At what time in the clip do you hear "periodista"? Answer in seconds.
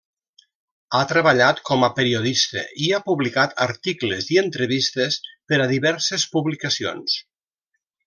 1.99-2.63